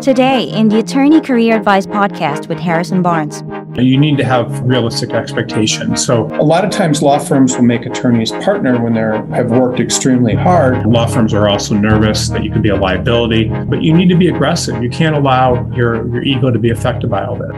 [0.00, 3.42] Today, in the Attorney Career Advice podcast with Harrison Barnes.
[3.76, 6.06] You need to have realistic expectations.
[6.06, 9.00] So, a lot of times, law firms will make attorneys partner when they
[9.34, 10.86] have worked extremely hard.
[10.86, 14.16] Law firms are also nervous that you could be a liability, but you need to
[14.16, 14.80] be aggressive.
[14.80, 17.54] You can't allow your, your ego to be affected by all that.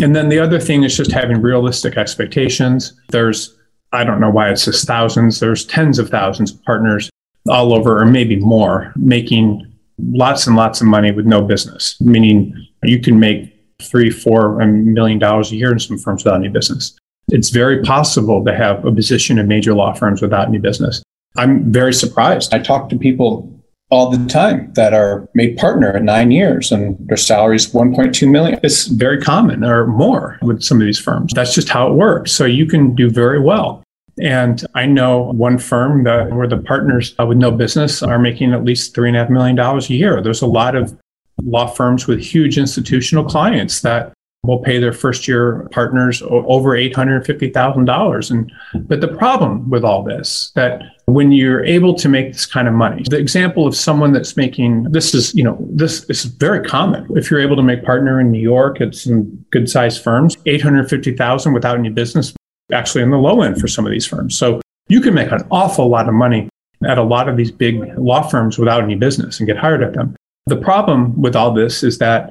[0.00, 2.92] And then the other thing is just having realistic expectations.
[3.08, 3.58] There's,
[3.90, 7.10] I don't know why it says thousands, there's tens of thousands of partners
[7.48, 9.64] all over, or maybe more, making
[10.12, 15.18] lots and lots of money with no business, meaning you can make three, four million
[15.18, 16.96] dollars a year in some firms without any business.
[17.28, 21.02] It's very possible to have a position in major law firms without any business.
[21.36, 22.54] I'm very surprised.
[22.54, 23.54] I talk to people
[23.90, 28.30] all the time that are made partner in nine years and their salary is 1.2
[28.30, 28.60] million.
[28.62, 31.32] It's very common or more with some of these firms.
[31.34, 32.32] That's just how it works.
[32.32, 33.82] So you can do very well.
[34.22, 38.52] And I know one firm that where the partners uh, with no business are making
[38.52, 40.20] at least three and a half million dollars a year.
[40.20, 40.96] There's a lot of
[41.42, 44.12] law firms with huge institutional clients that
[44.44, 48.30] will pay their first year partners over $850,000.
[48.30, 48.52] And
[48.88, 52.74] but the problem with all this that when you're able to make this kind of
[52.74, 57.06] money, the example of someone that's making this is, you know, this is very common.
[57.16, 61.52] If you're able to make partner in New York at some good sized firms, 850,000
[61.52, 62.32] without any business
[62.72, 64.36] actually in the low end for some of these firms.
[64.36, 66.48] So you can make an awful lot of money
[66.86, 69.94] at a lot of these big law firms without any business and get hired at
[69.94, 70.14] them.
[70.46, 72.30] The problem with all this is that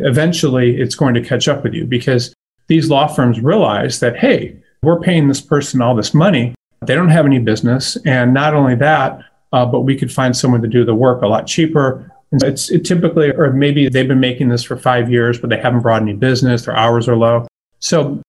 [0.00, 2.32] eventually it's going to catch up with you because
[2.68, 6.54] these law firms realize that, hey, we're paying this person all this money.
[6.86, 7.96] They don't have any business.
[8.04, 9.20] And not only that,
[9.52, 12.10] uh, but we could find someone to do the work a lot cheaper.
[12.32, 15.58] And it's it typically, or maybe they've been making this for five years, but they
[15.58, 17.46] haven't brought any business, their hours are low.
[17.78, 18.20] So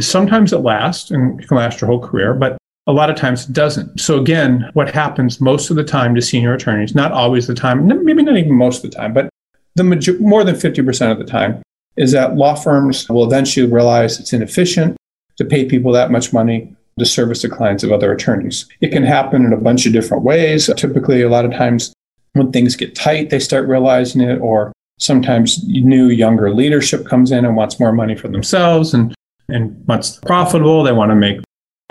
[0.00, 3.52] Sometimes it lasts and can last your whole career, but a lot of times it
[3.52, 4.00] doesn't.
[4.00, 7.86] So again, what happens most of the time to senior attorneys, not always the time,
[7.86, 9.28] maybe not even most of the time, but
[9.74, 11.62] the major, more than 50% of the time,
[11.96, 14.96] is that law firms will eventually realize it's inefficient
[15.36, 18.66] to pay people that much money to service the clients of other attorneys.
[18.80, 20.70] It can happen in a bunch of different ways.
[20.76, 21.92] Typically, a lot of times
[22.32, 27.44] when things get tight, they start realizing it, or sometimes new, younger leadership comes in
[27.44, 28.94] and wants more money for themselves.
[28.94, 29.14] And
[29.48, 30.82] and what's profitable.
[30.82, 31.40] They want to make,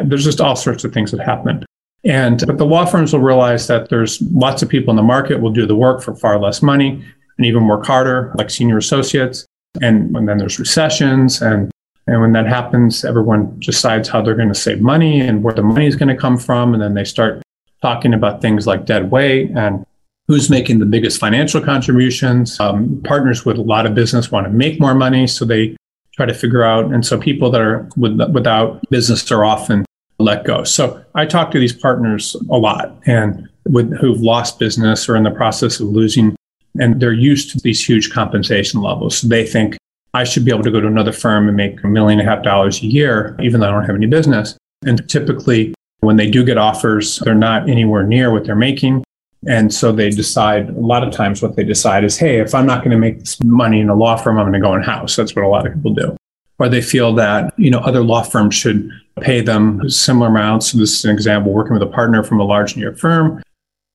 [0.04, 1.66] there's just all sorts of things that happen.
[2.04, 5.42] And, but the law firms will realize that there's lots of people in the market
[5.42, 7.04] will do the work for far less money
[7.38, 9.46] and even work harder, like senior associates.
[9.82, 11.42] And, and then there's recessions.
[11.42, 11.72] And,
[12.08, 15.64] and when that happens, everyone decides how they're going to save money and where the
[15.64, 16.74] money is going to come from.
[16.74, 17.42] And then they start
[17.82, 19.86] talking about things like dead weight and
[20.28, 22.60] who's making the biggest financial contributions.
[22.60, 25.26] Um, partners with a lot of business want to make more money.
[25.28, 25.77] So they
[26.18, 26.92] try to figure out.
[26.92, 29.86] And so people that are with, without business are often
[30.20, 30.64] let go.
[30.64, 35.24] So I talk to these partners a lot and with who've lost business or in
[35.24, 36.36] the process of losing,
[36.80, 39.20] and they're used to these huge compensation levels.
[39.20, 39.78] So they think
[40.14, 42.32] I should be able to go to another firm and make a million and a
[42.32, 44.58] half dollars a year, even though I don't have any business.
[44.86, 49.04] And typically, when they do get offers, they're not anywhere near what they're making.
[49.48, 52.66] And so they decide, a lot of times, what they decide is, hey, if I'm
[52.66, 54.84] not going to make this money in a law firm, I'm going to go in
[54.84, 55.16] house.
[55.16, 56.18] That's what a lot of people do.
[56.60, 58.90] Or they feel that, you know, other law firms should
[59.22, 60.72] pay them similar amounts.
[60.72, 63.42] So this is an example working with a partner from a large New York firm.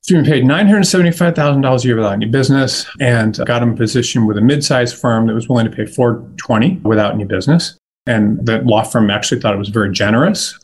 [0.02, 4.40] Student paid $975,000 a year without any business and got him a position with a
[4.40, 7.76] mid-sized firm that was willing to pay 420 without any business.
[8.06, 10.58] And the law firm actually thought it was very generous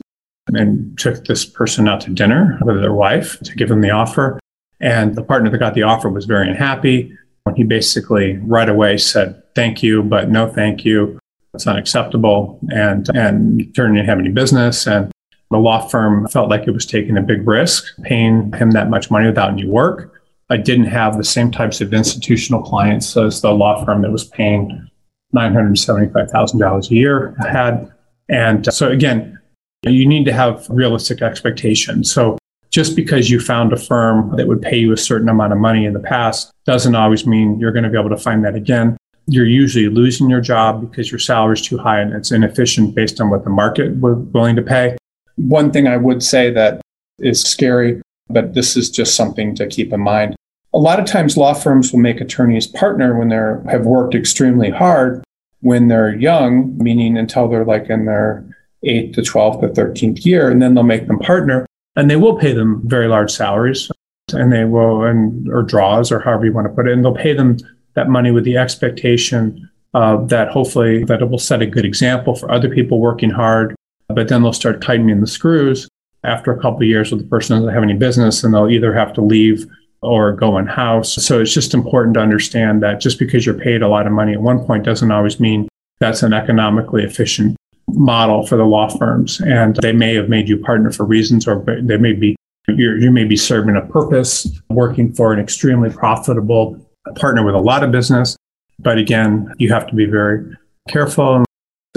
[0.54, 4.40] and took this person out to dinner with their wife to give them the offer.
[4.80, 7.16] And the partner that got the offer was very unhappy.
[7.44, 11.18] when He basically right away said, thank you, but no thank you.
[11.54, 12.60] It's unacceptable.
[12.70, 14.86] And, and turned didn't have any business.
[14.86, 15.10] And
[15.50, 19.10] the law firm felt like it was taking a big risk, paying him that much
[19.10, 20.14] money without any work.
[20.50, 24.24] I didn't have the same types of institutional clients as the law firm that was
[24.24, 24.88] paying
[25.34, 27.90] $975,000 a year had.
[28.28, 29.38] And so again,
[29.82, 32.12] you need to have realistic expectations.
[32.12, 32.38] So
[32.70, 35.86] just because you found a firm that would pay you a certain amount of money
[35.86, 38.96] in the past doesn't always mean you're going to be able to find that again.
[39.26, 43.20] You're usually losing your job because your salary is too high and it's inefficient based
[43.20, 44.96] on what the market was willing to pay.
[45.36, 46.80] One thing I would say that
[47.18, 50.36] is scary, but this is just something to keep in mind.
[50.74, 54.70] A lot of times law firms will make attorneys partner when they have worked extremely
[54.70, 55.24] hard
[55.60, 58.44] when they're young, meaning until they're like in their
[58.84, 61.66] 8th to 12th or 13th year, and then they'll make them partner
[61.98, 63.90] and they will pay them very large salaries
[64.32, 67.14] and they will and or draws or however you want to put it and they'll
[67.14, 67.56] pay them
[67.94, 72.34] that money with the expectation uh, that hopefully that it will set a good example
[72.34, 73.74] for other people working hard
[74.08, 75.88] but then they'll start tightening the screws
[76.24, 78.94] after a couple of years with the person doesn't have any business and they'll either
[78.94, 79.66] have to leave
[80.00, 81.14] or go in house.
[81.14, 84.32] So it's just important to understand that just because you're paid a lot of money
[84.32, 85.68] at one point doesn't always mean
[85.98, 87.57] that's an economically efficient
[87.88, 89.40] model for the law firms.
[89.40, 92.36] And they may have made you partner for reasons, or they may be
[92.68, 96.78] you may be serving a purpose, working for an extremely profitable
[97.16, 98.36] partner with a lot of business.
[98.78, 100.54] But again, you have to be very
[100.88, 101.44] careful.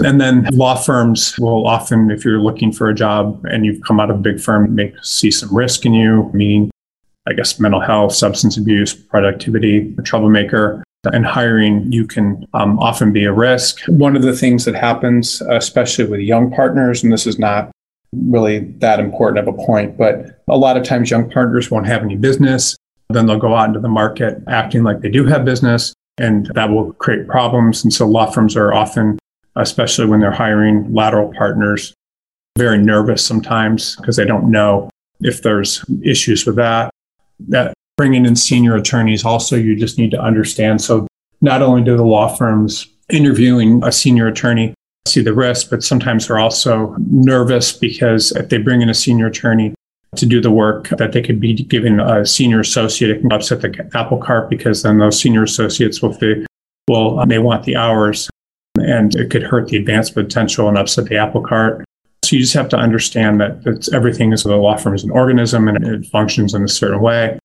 [0.02, 4.00] And then law firms will often, if you're looking for a job and you've come
[4.00, 6.70] out of a big firm, make see some risk in you, meaning,
[7.28, 10.82] I guess, mental health, substance abuse, productivity, troublemaker.
[11.04, 13.80] And hiring, you can um, often be a risk.
[13.88, 17.72] One of the things that happens, especially with young partners, and this is not
[18.12, 22.02] really that important of a point, but a lot of times young partners won't have
[22.02, 22.76] any business.
[23.08, 26.70] Then they'll go out into the market acting like they do have business, and that
[26.70, 27.82] will create problems.
[27.82, 29.18] And so law firms are often,
[29.56, 31.94] especially when they're hiring lateral partners,
[32.56, 34.88] very nervous sometimes because they don't know
[35.20, 36.90] if there's issues with that.
[37.48, 40.80] That bringing in senior attorneys also you just need to understand.
[40.80, 41.06] So
[41.40, 44.74] not only do the law firms interviewing a senior attorney
[45.06, 49.26] see the risk, but sometimes they're also nervous because if they bring in a senior
[49.26, 49.74] attorney,
[50.16, 53.10] to do the work that they could be given a senior associate.
[53.10, 56.44] It can upset the apple cart because then those senior associates will they
[56.88, 58.28] will uh, may want the hours
[58.76, 61.84] and it could hurt the advancement potential and upset the apple cart.
[62.24, 65.68] So you just have to understand that everything is the law firm is an organism
[65.68, 67.38] and it functions in a certain way.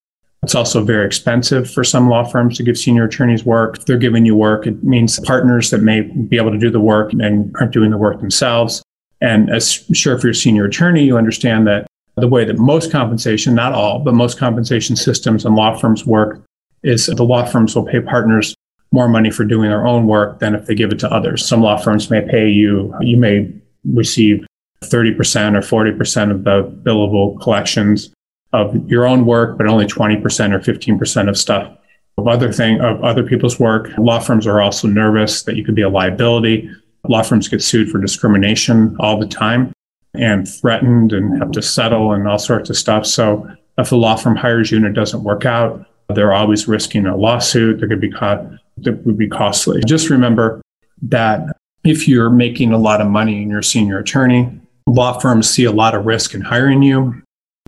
[0.47, 3.79] It's also very expensive for some law firms to give senior attorneys work.
[3.79, 6.79] If they're giving you work, it means partners that may be able to do the
[6.79, 8.81] work and aren't doing the work themselves.
[9.19, 11.85] And as sure, if you're a senior attorney, you understand that
[12.15, 16.41] the way that most compensation, not all, but most compensation systems and law firms work
[16.81, 18.55] is the law firms will pay partners
[18.93, 21.45] more money for doing their own work than if they give it to others.
[21.45, 23.53] Some law firms may pay you, you may
[23.83, 24.47] receive
[24.85, 25.11] 30%
[25.57, 28.13] or 40% of the billable collections
[28.53, 30.21] of your own work, but only 20%
[30.53, 31.77] or 15% of stuff
[32.17, 33.89] of other thing of other people's work.
[33.97, 36.69] Law firms are also nervous that you could be a liability.
[37.07, 39.71] Law firms get sued for discrimination all the time
[40.13, 43.05] and threatened and have to settle and all sorts of stuff.
[43.05, 43.47] So
[43.77, 47.15] if a law firm hires you and it doesn't work out, they're always risking a
[47.15, 48.43] lawsuit that could be caught
[48.77, 49.81] that would be costly.
[49.85, 50.61] Just remember
[51.03, 55.49] that if you're making a lot of money and you're a senior attorney, law firms
[55.49, 57.21] see a lot of risk in hiring you,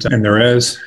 [0.06, 0.80] and there is.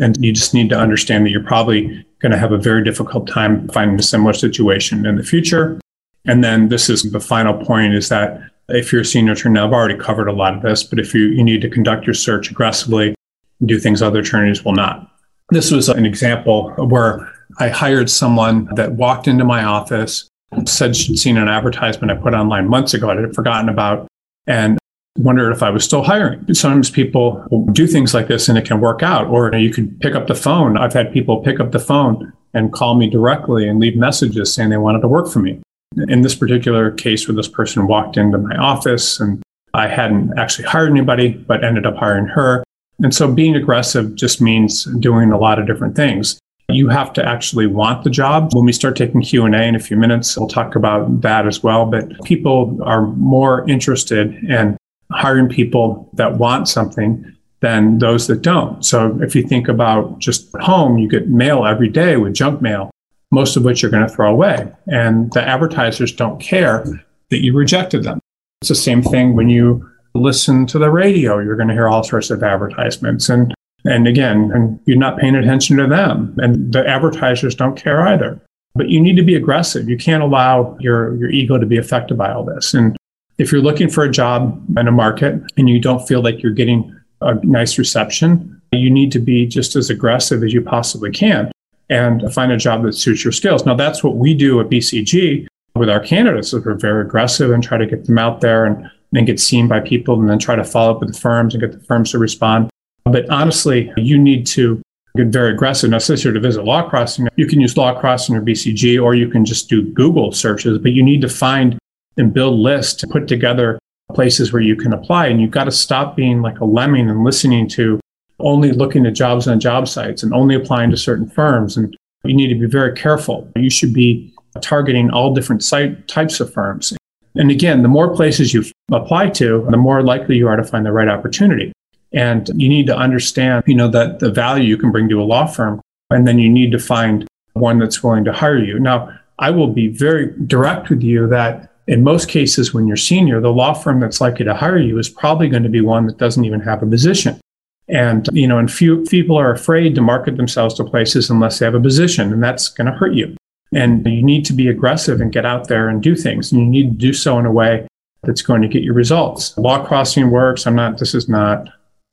[0.00, 3.26] And you just need to understand that you're probably going to have a very difficult
[3.26, 5.80] time finding a similar situation in the future.
[6.26, 9.72] And then this is the final point is that if you're a senior attorney, I've
[9.72, 12.50] already covered a lot of this, but if you, you need to conduct your search
[12.50, 13.14] aggressively,
[13.60, 15.10] and do things other attorneys will not.
[15.50, 20.28] This was an example where I hired someone that walked into my office,
[20.66, 24.06] said she'd seen an advertisement I put online months ago, I had forgotten about,
[24.46, 24.78] and
[25.16, 26.54] wondered if I was still hiring.
[26.54, 30.14] Sometimes people do things like this and it can work out, or you can pick
[30.14, 30.76] up the phone.
[30.76, 34.70] I've had people pick up the phone and call me directly and leave messages saying
[34.70, 35.60] they wanted to work for me.
[36.08, 39.42] In this particular case, where this person walked into my office and
[39.74, 42.64] I hadn't actually hired anybody, but ended up hiring her.
[43.02, 46.38] And so being aggressive just means doing a lot of different things.
[46.70, 48.50] You have to actually want the job.
[48.52, 51.86] When we start taking Q&A in a few minutes, we'll talk about that as well.
[51.86, 54.77] But people are more interested in
[55.10, 57.24] hiring people that want something
[57.60, 58.84] than those that don't.
[58.84, 62.90] So if you think about just home, you get mail every day with junk mail
[63.30, 64.70] most of which you're going to throw away.
[64.86, 66.84] And the advertisers don't care
[67.30, 68.20] that you rejected them.
[68.62, 72.02] It's the same thing when you listen to the radio, you're going to hear all
[72.02, 73.28] sorts of advertisements.
[73.28, 73.54] And,
[73.84, 76.34] and again, and you're not paying attention to them.
[76.38, 78.40] And the advertisers don't care either.
[78.74, 79.88] But you need to be aggressive.
[79.88, 82.74] You can't allow your, your ego to be affected by all this.
[82.74, 82.96] And
[83.38, 86.52] if you're looking for a job in a market and you don't feel like you're
[86.52, 91.50] getting a nice reception, you need to be just as aggressive as you possibly can
[91.88, 93.64] and find a job that suits your skills.
[93.64, 96.52] Now, that's what we do at BCG with our candidates.
[96.52, 99.68] Is we're very aggressive and try to get them out there and then get seen
[99.68, 102.10] by people and then try to follow up with the firms and get the firms
[102.10, 102.68] to respond.
[103.04, 104.82] But honestly, you need to
[105.16, 105.90] get very aggressive.
[105.90, 109.14] Now, since you're to visit Law Crossing, you can use Law Crossing or BCG, or
[109.14, 111.78] you can just do Google searches, but you need to find
[112.18, 113.78] and build lists to put together
[114.14, 115.26] places where you can apply.
[115.26, 118.00] And you've got to stop being like a lemming and listening to
[118.40, 121.76] only looking at jobs on job sites and only applying to certain firms.
[121.76, 123.50] And you need to be very careful.
[123.56, 126.92] You should be targeting all different site types of firms.
[127.34, 130.84] And again, the more places you apply to, the more likely you are to find
[130.84, 131.72] the right opportunity.
[132.12, 135.24] And you need to understand, you know, that the value you can bring to a
[135.24, 135.80] law firm.
[136.10, 138.78] And then you need to find one that's willing to hire you.
[138.78, 143.40] Now, I will be very direct with you that in most cases, when you're senior,
[143.40, 146.18] the law firm that's likely to hire you is probably going to be one that
[146.18, 147.40] doesn't even have a position.
[147.88, 151.64] And, you know, and few people are afraid to market themselves to places unless they
[151.64, 153.34] have a position, and that's going to hurt you.
[153.72, 156.52] And you need to be aggressive and get out there and do things.
[156.52, 157.88] And you need to do so in a way
[158.22, 159.56] that's going to get you results.
[159.56, 160.66] Law crossing works.
[160.66, 161.68] I'm not, this is not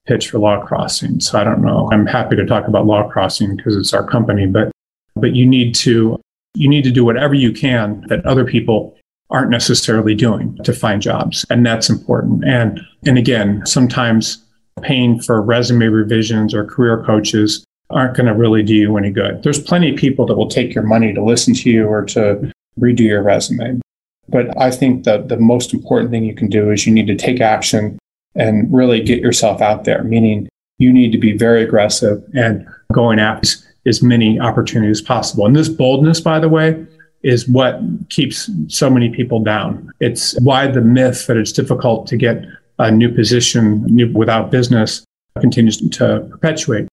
[0.08, 1.20] pitch for law crossing.
[1.20, 1.89] So I don't know.
[1.91, 4.72] I'm happy to talk about law crossing because it's our company, but,
[5.15, 6.17] but you need to,
[6.53, 8.96] you need to do whatever you can that other people
[9.29, 11.46] aren't necessarily doing to find jobs.
[11.50, 12.46] And that's important.
[12.46, 14.44] And, and again, sometimes
[14.82, 19.44] paying for resume revisions or career coaches aren't going to really do you any good.
[19.44, 22.51] There's plenty of people that will take your money to listen to you or to
[22.79, 23.79] redo your resume.
[24.27, 27.15] But I think that the most important thing you can do is you need to
[27.15, 27.98] take action
[28.36, 33.20] and really get yourself out there, meaning you need to be very aggressive and going
[33.20, 33.48] after
[33.86, 35.46] as many opportunities as possible.
[35.46, 36.86] And this boldness, by the way,
[37.25, 37.79] is what
[38.10, 39.91] keeps so many people down.
[40.00, 42.46] It's why the myth that it's difficult to get
[42.77, 45.03] a new position new, without business
[45.39, 46.88] continues to perpetuate.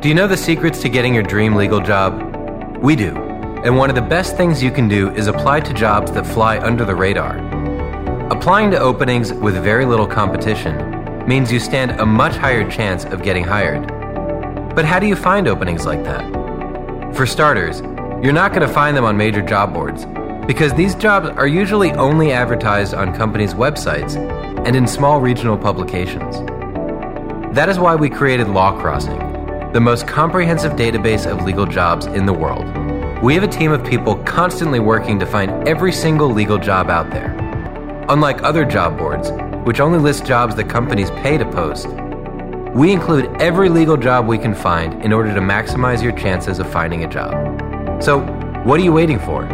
[0.00, 2.12] Do you know the secrets to getting your dream legal job?
[2.82, 3.14] We do.
[3.64, 6.58] And one of the best things you can do is apply to jobs that fly
[6.58, 7.38] under the radar.
[8.32, 13.22] Applying to openings with very little competition means you stand a much higher chance of
[13.22, 13.86] getting hired.
[14.74, 16.24] But how do you find openings like that?
[17.14, 17.80] For starters,
[18.22, 20.06] you're not going to find them on major job boards
[20.46, 24.16] because these jobs are usually only advertised on companies' websites
[24.66, 26.36] and in small regional publications.
[27.54, 29.18] That is why we created Law Crossing,
[29.72, 32.64] the most comprehensive database of legal jobs in the world.
[33.22, 37.10] We have a team of people constantly working to find every single legal job out
[37.10, 37.34] there.
[38.08, 39.30] Unlike other job boards,
[39.66, 41.88] which only list jobs that companies pay to post,
[42.74, 46.70] we include every legal job we can find in order to maximize your chances of
[46.70, 47.65] finding a job.
[48.00, 48.20] So,
[48.64, 49.44] what are you waiting for?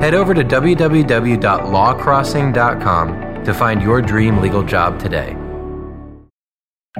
[0.00, 5.36] Head over to www.lawcrossing.com to find your dream legal job today.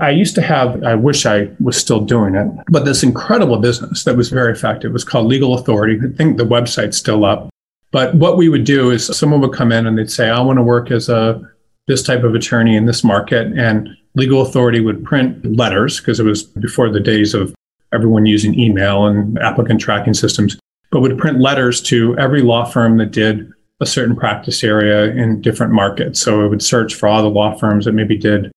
[0.00, 4.04] I used to have, I wish I was still doing it, but this incredible business
[4.04, 5.98] that was very effective was called Legal Authority.
[5.98, 7.48] I think the website's still up.
[7.92, 10.58] But what we would do is someone would come in and they'd say, I want
[10.58, 11.40] to work as a
[11.86, 13.46] this type of attorney in this market.
[13.56, 17.54] And Legal Authority would print letters because it was before the days of
[17.92, 20.58] everyone using email and applicant tracking systems
[20.90, 23.50] but would print letters to every law firm that did
[23.80, 26.20] a certain practice area in different markets.
[26.20, 28.50] So it would search for all the law firms that maybe did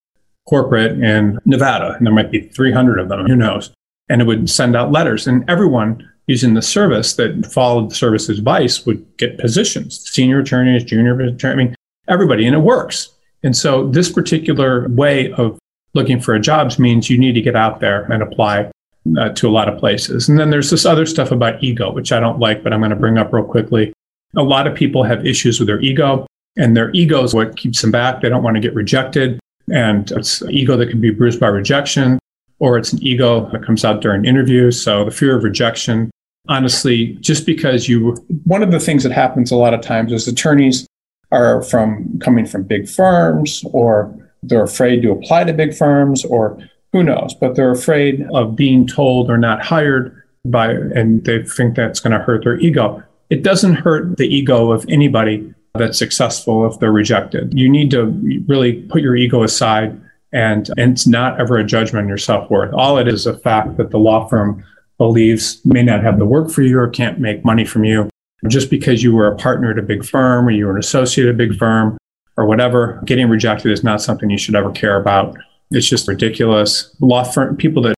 [0.48, 3.72] corporate in Nevada, and there might be 300 of them, who knows?
[4.10, 8.30] And it would send out letters, and everyone using the service that followed the service
[8.30, 11.76] advice would get positions senior attorneys, junior attorneys, I mean,
[12.08, 13.10] everybody, and it works.
[13.44, 15.60] And so this particular way of
[15.94, 18.72] looking for jobs means you need to get out there and apply
[19.18, 20.30] uh, to a lot of places.
[20.30, 22.92] And then there's this other stuff about ego, which I don't like, but I'm going
[22.92, 23.94] to bring up real quickly.
[24.36, 26.28] A lot of people have issues with their ego,
[26.58, 28.22] and their ego is what keeps them back.
[28.22, 29.40] They don't want to get rejected.
[29.72, 32.20] And it's ego that can be bruised by rejection,
[32.60, 34.82] or it's an ego that comes out during interviews.
[34.82, 36.12] So the fear of rejection,
[36.48, 38.16] honestly, just because you,
[38.46, 40.88] one of the things that happens a lot of times is attorneys
[41.32, 46.58] are from coming from big firms, or they're afraid to apply to big firms, or
[46.92, 47.34] who knows?
[47.34, 52.14] But they're afraid of being told or not hired by, and they think that's going
[52.14, 53.04] to hurt their ego.
[53.30, 57.54] It doesn't hurt the ego of anybody that's successful if they're rejected.
[57.54, 58.06] You need to
[58.48, 60.00] really put your ego aside,
[60.34, 62.74] and, and it's not ever a judgment on your self worth.
[62.74, 64.64] All it is a fact that the law firm
[64.98, 68.10] believes may not have the work for you or can't make money from you.
[68.48, 71.28] Just because you were a partner at a big firm or you were an associate
[71.28, 71.98] at a big firm
[72.38, 75.36] or whatever, getting rejected is not something you should ever care about.
[75.72, 76.96] It's just ridiculous.
[77.00, 77.96] Law firm people that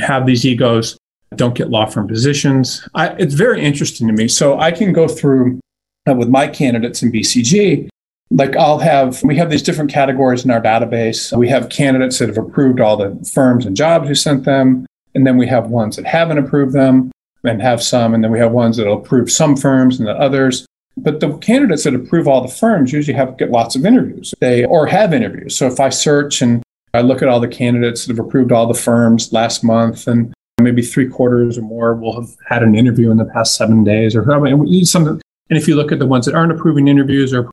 [0.00, 0.96] have these egos
[1.36, 2.86] don't get law firm positions.
[2.94, 4.28] I, it's very interesting to me.
[4.28, 5.60] So I can go through
[6.08, 7.88] uh, with my candidates in BCG.
[8.30, 11.36] Like I'll have, we have these different categories in our database.
[11.36, 14.86] We have candidates that have approved all the firms and jobs we sent them.
[15.14, 17.12] And then we have ones that haven't approved them
[17.44, 18.14] and have some.
[18.14, 20.66] And then we have ones that approve some firms and the others.
[20.96, 24.34] But the candidates that approve all the firms usually have get lots of interviews.
[24.40, 25.56] They or have interviews.
[25.56, 26.61] So if I search and
[26.94, 30.34] I look at all the candidates that have approved all the firms last month, and
[30.60, 34.14] maybe three quarters or more will have had an interview in the past seven days
[34.14, 34.46] or whatever.
[34.46, 37.50] And if you look at the ones that aren't approving interviews or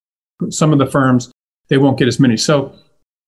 [0.50, 1.32] some of the firms,
[1.70, 2.38] they won't get as many.
[2.38, 2.74] So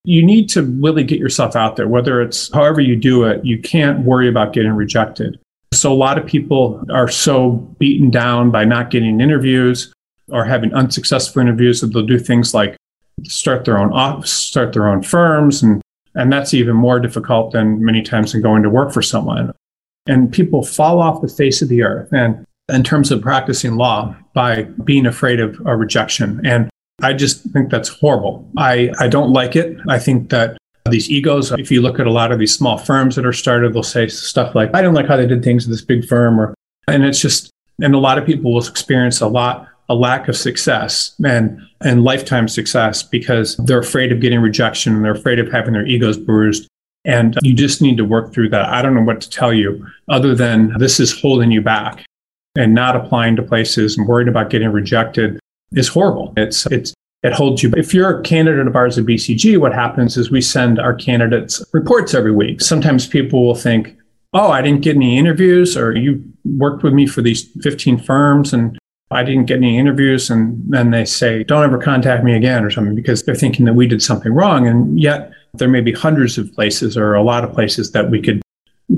[0.04, 3.58] you need to really get yourself out there, whether it's however you do it, you
[3.60, 5.38] can't worry about getting rejected.
[5.72, 9.92] So a lot of people are so beaten down by not getting interviews
[10.28, 12.76] or having unsuccessful interviews that they'll do things like
[13.24, 15.80] start their own office, start their own firms and
[16.14, 19.52] and that's even more difficult than many times in going to work for someone.
[20.06, 24.14] And people fall off the face of the earth and in terms of practicing law
[24.34, 26.40] by being afraid of a rejection.
[26.44, 26.70] And
[27.02, 28.48] I just think that's horrible.
[28.56, 29.76] I, I don't like it.
[29.88, 30.56] I think that
[30.90, 31.52] these egos.
[31.52, 34.08] If you look at a lot of these small firms that are started, they'll say
[34.08, 36.54] stuff like, I didn't like how they did things in this big firm, or
[36.88, 37.50] and it's just
[37.80, 42.02] and a lot of people will experience a lot a lack of success and and
[42.02, 46.16] lifetime success because they're afraid of getting rejection and they're afraid of having their egos
[46.16, 46.66] bruised
[47.04, 49.86] and you just need to work through that i don't know what to tell you
[50.08, 52.06] other than this is holding you back
[52.56, 55.38] and not applying to places and worried about getting rejected
[55.72, 57.72] is horrible it's it's it holds you.
[57.76, 61.64] If you're a candidate of ours at BCG, what happens is we send our candidates
[61.72, 62.60] reports every week.
[62.60, 63.96] Sometimes people will think,
[64.32, 68.52] oh, I didn't get any interviews, or you worked with me for these 15 firms
[68.52, 68.76] and
[69.12, 70.30] I didn't get any interviews.
[70.30, 73.74] And then they say, don't ever contact me again or something because they're thinking that
[73.74, 74.66] we did something wrong.
[74.66, 78.20] And yet there may be hundreds of places or a lot of places that we
[78.20, 78.42] could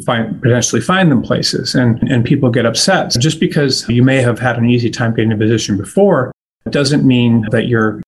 [0.04, 3.12] find potentially find them places and, and people get upset.
[3.12, 6.32] So just because you may have had an easy time getting a position before
[6.70, 8.00] doesn't mean that you're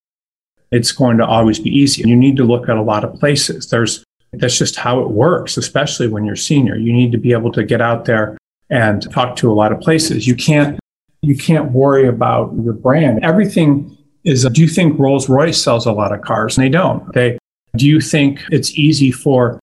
[0.72, 2.02] it's going to always be easy.
[2.08, 3.68] You need to look at a lot of places.
[3.68, 6.76] There's that's just how it works, especially when you're senior.
[6.76, 8.36] You need to be able to get out there
[8.68, 10.26] and talk to a lot of places.
[10.26, 10.78] You can't
[11.26, 13.24] you can't worry about your brand.
[13.24, 16.56] Everything is do you think Rolls-Royce sells a lot of cars?
[16.56, 17.12] And they don't.
[17.12, 17.38] They
[17.76, 19.60] do you think it's easy for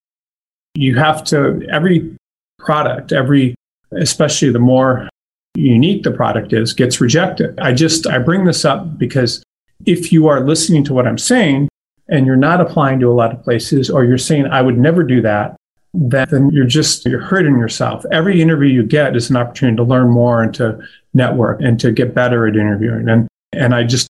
[0.75, 2.15] you have to every
[2.59, 3.55] product, every
[3.91, 5.09] especially the more
[5.55, 7.59] unique the product is gets rejected.
[7.59, 9.43] I just I bring this up because
[9.85, 11.69] if you are listening to what I'm saying
[12.09, 15.03] and you're not applying to a lot of places, or you're saying, I would never
[15.03, 15.55] do that,
[15.93, 18.05] then you're just, you're hurting yourself.
[18.11, 20.79] Every interview you get is an opportunity to learn more and to
[21.13, 23.09] network and to get better at interviewing.
[23.09, 24.07] And, and I just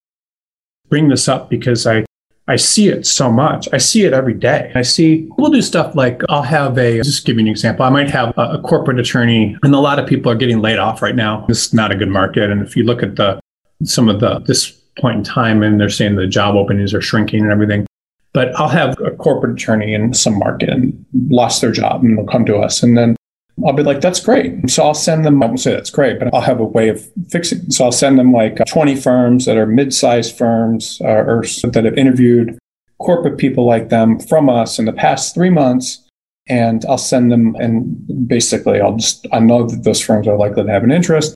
[0.89, 2.05] bring this up because I,
[2.47, 3.69] I see it so much.
[3.71, 4.71] I see it every day.
[4.75, 7.85] I see we'll do stuff like I'll have a just give you an example.
[7.85, 10.77] I might have a, a, corporate attorney, and a lot of people are getting laid
[10.77, 11.45] off right now.
[11.47, 12.49] This is not a good market.
[12.51, 13.39] And if you look at the
[13.85, 17.43] some of the this point in time and they're saying the job openings are shrinking
[17.43, 17.85] and everything.
[18.33, 22.25] But I'll have a corporate attorney in some market and lost their job and they'll
[22.25, 22.81] come to us.
[22.81, 23.15] And then
[23.65, 24.69] I'll be like, that's great.
[24.69, 27.07] So I'll send them, I won't say that's great, but I'll have a way of
[27.29, 27.69] fixing.
[27.69, 31.85] So I'll send them like 20 firms that are mid sized firms uh, or that
[31.85, 32.57] have interviewed
[32.99, 35.99] corporate people like them from us in the past three months.
[36.47, 40.63] And I'll send them, and basically, I'll just, I know that those firms are likely
[40.63, 41.35] to have an interest.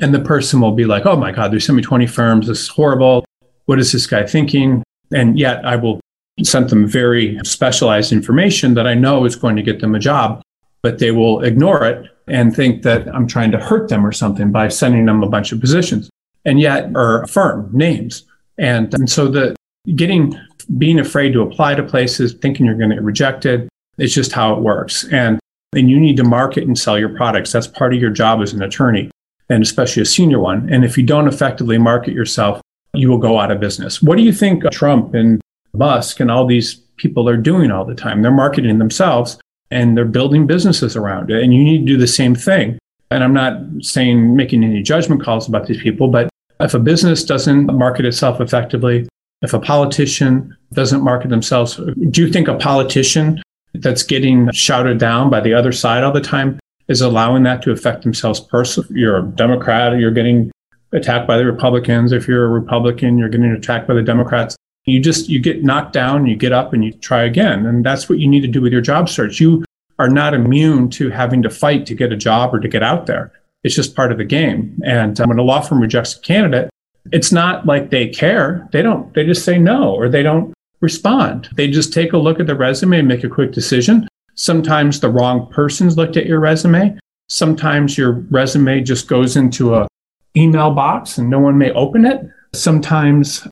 [0.00, 2.46] And the person will be like, oh my God, there's so many 20 firms.
[2.48, 3.24] This is horrible.
[3.66, 4.82] What is this guy thinking?
[5.12, 6.00] And yet I will
[6.42, 10.42] send them very specialized information that I know is going to get them a job,
[10.82, 14.52] but they will ignore it and think that I'm trying to hurt them or something
[14.52, 16.10] by sending them a bunch of positions
[16.44, 18.24] and yet are firm names.
[18.58, 19.56] And, and so the
[19.94, 20.38] getting,
[20.76, 24.54] being afraid to apply to places, thinking you're going to get rejected, it's just how
[24.54, 25.04] it works.
[25.04, 25.38] And,
[25.74, 27.52] and you need to market and sell your products.
[27.52, 29.10] That's part of your job as an attorney
[29.50, 30.68] and especially a senior one.
[30.72, 32.60] And if you don't effectively market yourself,
[32.94, 34.02] you will go out of business.
[34.02, 35.40] What do you think Trump and
[35.74, 38.22] Musk and all these people are doing all the time?
[38.22, 39.38] They're marketing themselves
[39.70, 41.42] and they're building businesses around it.
[41.42, 42.78] And you need to do the same thing.
[43.10, 46.28] And I'm not saying making any judgment calls about these people, but
[46.60, 49.08] if a business doesn't market itself effectively,
[49.42, 51.76] if a politician doesn't market themselves,
[52.10, 53.40] do you think a politician
[53.74, 57.70] that's getting shouted down by the other side all the time is allowing that to
[57.70, 58.88] affect themselves personally.
[58.92, 60.50] You're a Democrat, you're getting
[60.92, 62.12] attacked by the Republicans.
[62.12, 64.56] If you're a Republican, you're getting attacked by the Democrats.
[64.88, 67.66] You just you get knocked down, you get up and you try again.
[67.66, 69.40] And that's what you need to do with your job search.
[69.40, 69.64] You
[69.98, 73.06] are not immune to having to fight to get a job or to get out
[73.06, 73.32] there.
[73.64, 74.80] It's just part of the game.
[74.84, 76.70] And um, when a law firm rejects a candidate,
[77.12, 78.68] it's not like they care.
[78.72, 81.48] They don't, they just say no or they don't respond.
[81.56, 84.06] They just take a look at the resume and make a quick decision.
[84.34, 86.96] Sometimes the wrong person's looked at your resume.
[87.28, 89.88] Sometimes your resume just goes into a
[90.36, 92.20] email box and no one may open it.
[92.54, 93.46] Sometimes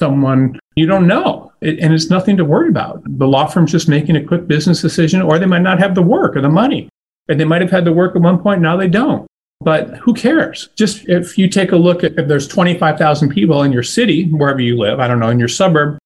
[0.00, 3.02] someone you don't know it, and it's nothing to worry about.
[3.06, 6.02] The law firm's just making a quick business decision, or they might not have the
[6.02, 6.88] work or the money.
[7.28, 9.26] And they might have had the work at one point, now they don't.
[9.60, 10.70] But who cares?
[10.74, 14.60] Just if you take a look at if there's 25,000 people in your city, wherever
[14.60, 15.98] you live, I don't know, in your suburb,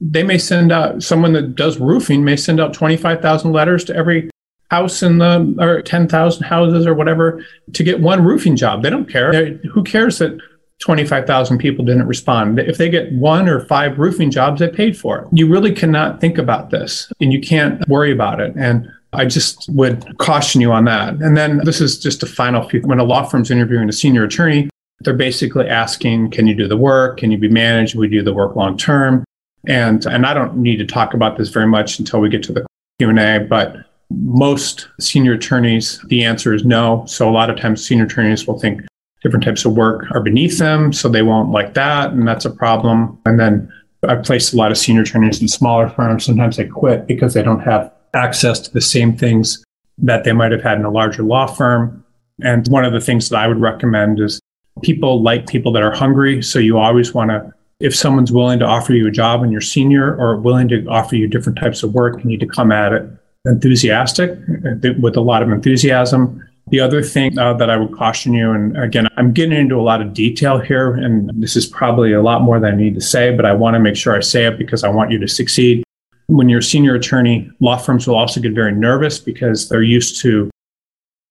[0.00, 4.30] they may send out someone that does roofing may send out 25,000 letters to every
[4.70, 8.82] house in the or 10,000 houses or whatever to get one roofing job.
[8.82, 9.32] They don't care.
[9.32, 10.38] They're, who cares that
[10.80, 12.58] 25,000 people didn't respond?
[12.58, 15.28] If they get one or five roofing jobs, they paid for it.
[15.32, 18.54] You really cannot think about this and you can't worry about it.
[18.56, 21.14] And I just would caution you on that.
[21.14, 22.80] And then this is just a final few.
[22.82, 24.68] When a law firm's interviewing a senior attorney,
[25.00, 27.18] they're basically asking, can you do the work?
[27.18, 27.94] Can you be managed?
[27.94, 29.24] We do the work long term.
[29.66, 32.52] And, and I don't need to talk about this very much until we get to
[32.52, 32.66] the
[32.98, 33.76] Q&A, but
[34.10, 37.04] most senior attorneys, the answer is no.
[37.06, 38.82] So a lot of times senior attorneys will think
[39.22, 40.92] different types of work are beneath them.
[40.92, 42.12] So they won't like that.
[42.12, 43.18] And that's a problem.
[43.26, 43.72] And then
[44.04, 46.24] I've placed a lot of senior attorneys in smaller firms.
[46.24, 49.64] Sometimes they quit because they don't have access to the same things
[49.98, 52.04] that they might have had in a larger law firm.
[52.42, 54.40] And one of the things that I would recommend is
[54.82, 56.40] people like people that are hungry.
[56.42, 59.60] So you always want to, if someone's willing to offer you a job and you're
[59.60, 62.92] senior or willing to offer you different types of work, you need to come at
[62.92, 63.10] it
[63.44, 66.47] enthusiastic uh, with a lot of enthusiasm.
[66.70, 69.82] The other thing uh, that I would caution you, and again, I'm getting into a
[69.82, 73.00] lot of detail here, and this is probably a lot more than I need to
[73.00, 75.28] say, but I want to make sure I say it because I want you to
[75.28, 75.82] succeed.
[76.26, 80.20] When you're a senior attorney, law firms will also get very nervous because they're used
[80.20, 80.50] to,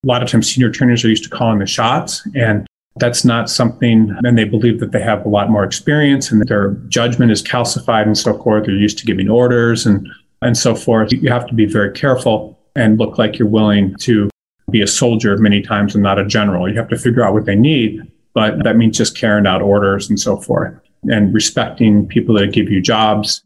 [0.04, 2.26] a lot of times, senior attorneys are used to calling the shots.
[2.34, 6.42] And that's not something, and they believe that they have a lot more experience and
[6.48, 8.66] their judgment is calcified and so forth.
[8.66, 10.08] They're used to giving orders and,
[10.42, 11.12] and so forth.
[11.12, 14.28] You have to be very careful and look like you're willing to
[14.70, 16.68] be a soldier many times and not a general.
[16.68, 18.00] You have to figure out what they need,
[18.34, 22.70] but that means just carrying out orders and so forth and respecting people that give
[22.70, 23.42] you jobs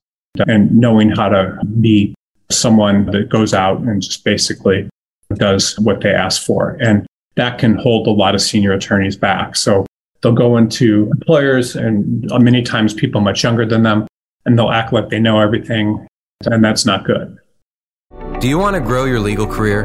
[0.48, 2.14] and knowing how to be
[2.50, 4.88] someone that goes out and just basically
[5.34, 6.76] does what they ask for.
[6.80, 7.06] And
[7.36, 9.56] that can hold a lot of senior attorneys back.
[9.56, 9.86] So
[10.22, 14.06] they'll go into employers and many times people much younger than them,
[14.44, 16.06] and they'll act like they know everything.
[16.44, 17.38] And that's not good.
[18.40, 19.84] Do you want to grow your legal career?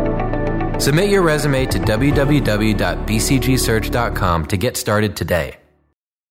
[0.81, 5.57] Submit your resume to www.bcgsearch.com to get started today.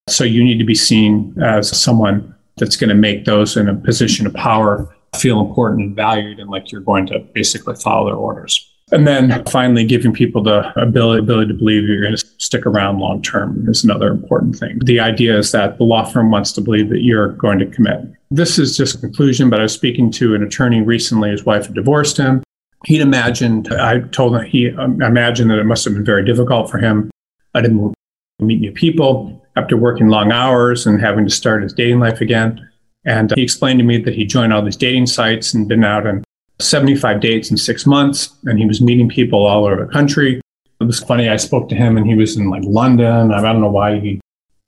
[0.09, 3.77] So you need to be seen as someone that's going to make those in a
[3.77, 8.17] position of power feel important and valued and like you're going to basically follow their
[8.17, 8.69] orders.
[8.91, 12.99] And then finally, giving people the ability, ability to believe you're going to stick around
[12.99, 14.81] long term is another important thing.
[14.85, 18.01] The idea is that the law firm wants to believe that you're going to commit.
[18.33, 21.31] This is just a conclusion, but I was speaking to an attorney recently.
[21.31, 22.43] His wife divorced him.
[22.87, 26.79] He'd imagined, I told him he imagined that it must have been very difficult for
[26.79, 27.11] him.
[27.55, 27.95] I didn't
[28.41, 32.67] meet new people after working long hours and having to start his dating life again.
[33.05, 36.07] And he explained to me that he joined all these dating sites and been out
[36.07, 36.25] on
[36.59, 40.41] 75 dates in six months, and he was meeting people all over the country.
[40.81, 41.29] It was funny.
[41.29, 43.33] I spoke to him, and he was in like London.
[43.33, 44.21] I don't know why he'd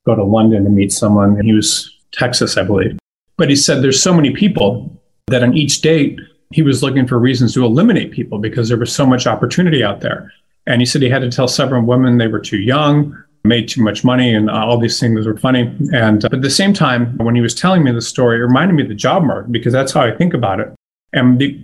[0.05, 1.41] go to London to meet someone.
[1.43, 2.99] He was Texas, I believe.
[3.37, 6.19] But he said there's so many people that on each date,
[6.53, 10.01] he was looking for reasons to eliminate people because there was so much opportunity out
[10.01, 10.33] there.
[10.67, 13.83] And he said he had to tell several women they were too young, made too
[13.83, 15.75] much money, and all these things were funny.
[15.93, 18.75] And but at the same time, when he was telling me the story, it reminded
[18.75, 20.73] me of the job market because that's how I think about it
[21.13, 21.63] and the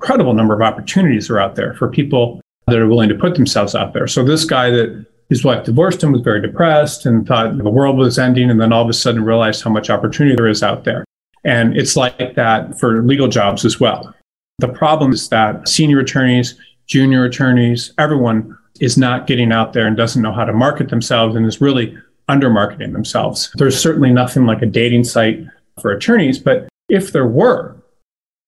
[0.00, 3.74] incredible number of opportunities are out there for people that are willing to put themselves
[3.74, 4.06] out there.
[4.06, 7.96] So this guy that his wife divorced him was very depressed and thought the world
[7.96, 10.84] was ending, and then all of a sudden realized how much opportunity there is out
[10.84, 11.04] there.
[11.44, 14.14] And it's like that for legal jobs as well.
[14.58, 19.96] The problem is that senior attorneys, junior attorneys, everyone is not getting out there and
[19.96, 21.96] doesn't know how to market themselves and is really
[22.28, 23.52] under marketing themselves.
[23.56, 25.44] There's certainly nothing like a dating site
[25.80, 27.76] for attorneys, but if there were,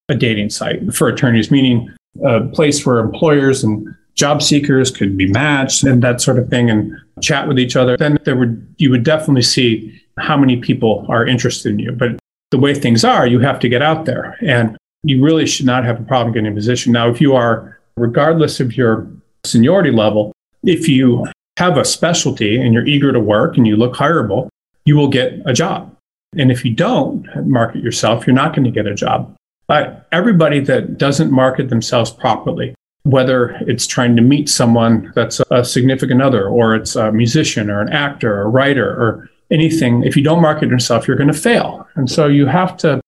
[0.09, 1.93] a dating site for attorneys, meaning
[2.23, 6.69] a place where employers and job seekers could be matched and that sort of thing
[6.69, 11.05] and chat with each other, then there would you would definitely see how many people
[11.09, 11.91] are interested in you.
[11.91, 12.17] But
[12.51, 14.77] the way things are, you have to get out there and
[15.09, 16.91] you really should not have a problem getting a position.
[16.91, 19.07] Now, if you are, regardless of your
[19.45, 21.25] seniority level, if you
[21.57, 24.49] have a specialty and you're eager to work and you look hireable,
[24.85, 25.95] you will get a job.
[26.37, 29.35] And if you don't market yourself, you're not going to get a job.
[29.67, 35.63] But everybody that doesn't market themselves properly, whether it's trying to meet someone that's a
[35.63, 40.15] significant other, or it's a musician, or an actor, or a writer, or anything, if
[40.15, 41.87] you don't market yourself, you're going to fail.
[41.95, 43.01] And so you have to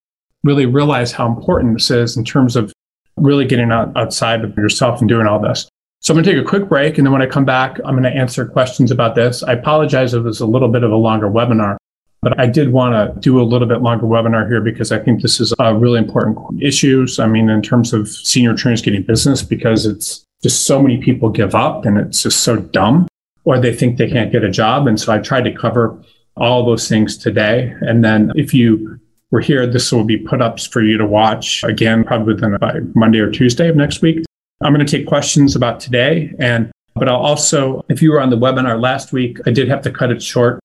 [0.44, 2.74] really realize how important this is in terms of
[3.18, 5.68] really getting out, outside of yourself and doing all this.
[6.02, 6.98] So I'm going to take a quick break.
[6.98, 9.44] And then when I come back, I'm going to answer questions about this.
[9.44, 11.76] I apologize if it was a little bit of a longer webinar.
[12.22, 15.22] But I did want to do a little bit longer webinar here because I think
[15.22, 17.18] this is a really important issues.
[17.20, 21.30] I mean, in terms of senior attorneys getting business, because it's just so many people
[21.30, 23.08] give up and it's just so dumb,
[23.46, 24.88] or they think they can't get a job.
[24.88, 25.98] And so I tried to cover
[26.36, 27.74] all those things today.
[27.82, 29.00] And then if you
[29.32, 32.58] were here, this will be put ups for you to watch again, probably within uh,
[32.58, 34.24] by Monday or Tuesday of next week.
[34.62, 36.34] I'm going to take questions about today.
[36.40, 39.82] And but I'll also, if you were on the webinar last week, I did have
[39.84, 40.60] to cut it short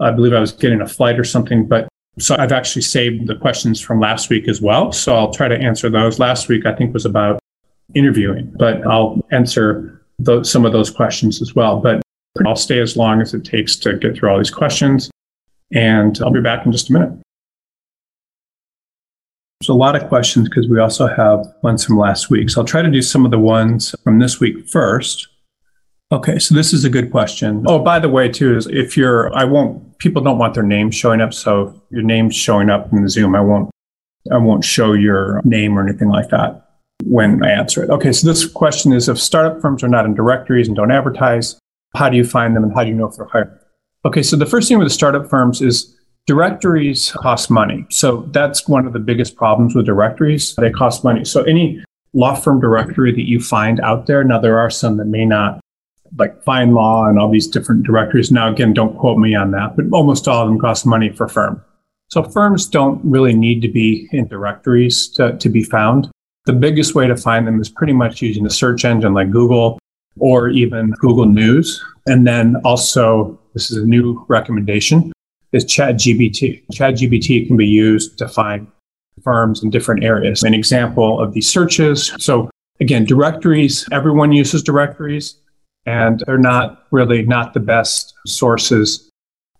[0.00, 3.36] I believe I was getting a flight or something, but So I've actually saved the
[3.36, 4.92] questions from last week as well.
[4.92, 6.18] So I'll try to answer those.
[6.18, 7.38] Last week, I think, was about
[7.94, 11.78] interviewing, but I'll answer those, some of those questions as well.
[11.78, 12.02] But
[12.44, 15.10] I'll stay as long as it takes to get through all these questions.
[15.72, 17.12] And I'll be back in just a minute.
[19.60, 22.48] There's a lot of questions because we also have ones from last week.
[22.48, 25.28] So I'll try to do some of the ones from this week first.
[26.10, 27.64] Okay, so this is a good question.
[27.68, 30.90] Oh, by the way, too, is if you're, I won't, people don't want their name
[30.90, 31.34] showing up.
[31.34, 33.36] So your name's showing up in the Zoom.
[33.36, 33.70] I won't,
[34.32, 36.66] I won't show your name or anything like that
[37.04, 37.90] when I answer it.
[37.90, 41.58] Okay, so this question is if startup firms are not in directories and don't advertise,
[41.94, 43.50] how do you find them and how do you know if they're hiring?
[44.06, 47.86] Okay, so the first thing with the startup firms is directories cost money.
[47.90, 50.54] So that's one of the biggest problems with directories.
[50.56, 51.24] They cost money.
[51.24, 55.06] So any law firm directory that you find out there, now there are some that
[55.06, 55.60] may not,
[56.18, 58.32] like FindLaw and all these different directories.
[58.32, 61.28] Now, again, don't quote me on that, but almost all of them cost money for
[61.28, 61.62] firm.
[62.08, 66.10] So firms don't really need to be in directories to, to be found.
[66.46, 69.78] The biggest way to find them is pretty much using a search engine like Google
[70.18, 71.80] or even Google News.
[72.06, 75.12] And then also, this is a new recommendation,
[75.52, 76.62] is ChatGPT.
[76.72, 78.66] ChatGPT can be used to find
[79.22, 80.42] firms in different areas.
[80.42, 82.14] An example of these searches.
[82.18, 85.36] So again, directories, everyone uses directories
[85.86, 89.10] and they're not really not the best sources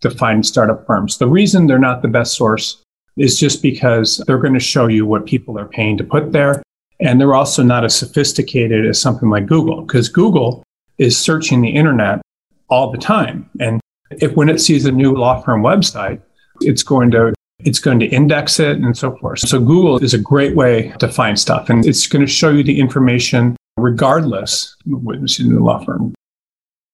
[0.01, 1.19] to find startup firms.
[1.19, 2.83] The reason they're not the best source
[3.17, 6.63] is just because they're going to show you what people are paying to put there.
[7.01, 10.63] And they're also not as sophisticated as something like Google, because Google
[10.99, 12.21] is searching the internet
[12.69, 13.49] all the time.
[13.59, 16.21] And if when it sees a new law firm website,
[16.61, 19.41] it's going to it's going to index it and so forth.
[19.41, 22.63] So Google is a great way to find stuff and it's going to show you
[22.63, 26.15] the information regardless witnessing the law firm.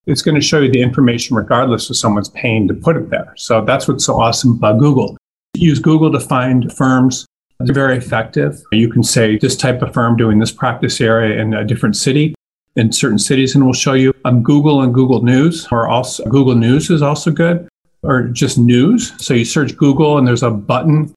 [0.07, 3.33] It's going to show you the information regardless of someone's paying to put it there.
[3.37, 5.17] So that's what's so awesome about Google.
[5.55, 7.27] Use Google to find firms
[7.61, 8.61] they're very effective.
[8.73, 12.35] You can say this type of firm doing this practice area in a different city
[12.77, 16.55] in certain cities, and we'll show you um, Google and Google News, or also Google
[16.55, 17.69] News is also good,
[18.03, 19.13] or just news.
[19.25, 21.15] So you search Google, and there's a button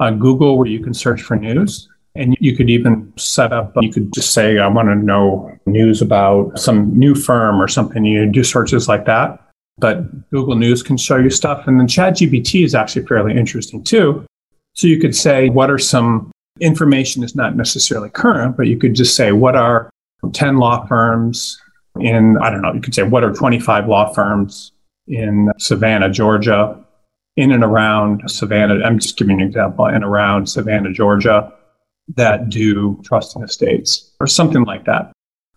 [0.00, 1.88] on Google where you can search for news.
[2.14, 6.02] And you could even set up, you could just say, I want to know news
[6.02, 8.04] about some new firm or something.
[8.04, 9.42] You do searches like that.
[9.78, 11.66] But Google News can show you stuff.
[11.66, 14.26] And then ChatGPT is actually fairly interesting too
[14.74, 18.94] so you could say, what are some information is not necessarily current, but you could
[18.94, 19.90] just say, what are
[20.32, 21.60] 10 law firms
[22.00, 24.72] in, I don't know, you could say, what are 25 law firms
[25.06, 26.78] in Savannah, Georgia,
[27.36, 28.84] in and around Savannah?
[28.84, 31.52] I'm just giving an example, in around Savannah, Georgia,
[32.16, 35.12] that do trust in estates or something like that.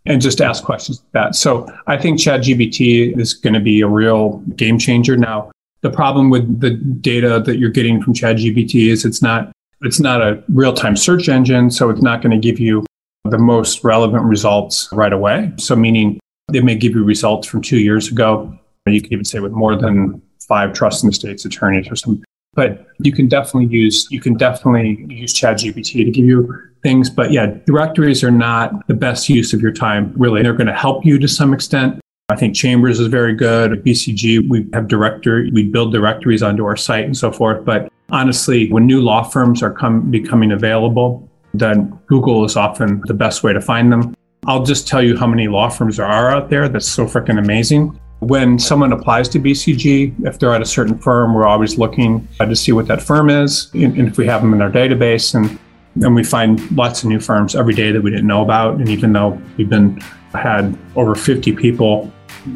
[0.08, 1.36] And just ask questions like that.
[1.36, 5.18] So I think ChatGPT is going to be a real game changer.
[5.18, 5.52] Now,
[5.82, 9.52] the problem with the data that you're getting from ChatGPT is it's not
[9.82, 12.86] it's not a real-time search engine, so it's not going to give you
[13.26, 15.52] the most relevant results right away.
[15.58, 16.20] So meaning
[16.52, 18.58] they may give you results from two years ago.
[18.88, 22.24] You could even say with more than five trust in the state's attorneys or something.
[22.54, 27.10] But you can definitely use you can definitely use ChatGPT to give you things.
[27.10, 30.14] But yeah, directories are not the best use of your time.
[30.16, 33.84] Really, they're going to help you to some extent, I think Chambers is very good.
[33.84, 37.64] BCG, we have director, we build directories onto our site and so forth.
[37.66, 43.14] But honestly, when new law firms are come, becoming available, then Google is often the
[43.14, 44.16] best way to find them.
[44.48, 46.70] I'll just tell you how many law firms there are out there.
[46.70, 48.00] That's so freaking amazing.
[48.20, 52.56] When someone applies to BCG, if they're at a certain firm, we're always looking to
[52.56, 55.36] see what that firm is and if we have them in our database.
[55.36, 55.60] And,
[56.04, 58.76] and we find lots of new firms every day that we didn't know about.
[58.76, 60.00] And even though we've been
[60.36, 62.12] had over 50 people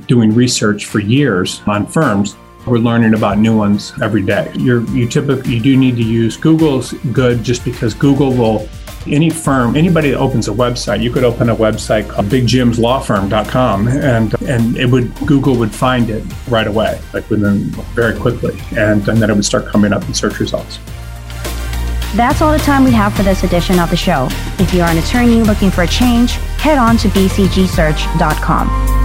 [0.08, 2.36] doing research for years on firms.
[2.68, 4.52] We're learning about new ones every day.
[4.56, 8.68] You're, you typically you do need to use Google's good just because Google will
[9.08, 14.34] any firm, anybody that opens a website, you could open a website called bigjimslawfirm.com and
[14.44, 18.60] and it would Google would find it right away, like within very quickly.
[18.78, 20.80] And, and then it would start coming up in search results.
[22.16, 24.28] That's all the time we have for this edition of the show.
[24.58, 28.99] If you are an attorney looking for a change, head on to bcgsearch.com.